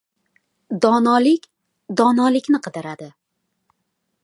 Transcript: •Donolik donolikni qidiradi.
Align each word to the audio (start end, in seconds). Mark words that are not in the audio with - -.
•Donolik 0.85 1.45
donolikni 2.01 2.63
qidiradi. 2.69 3.13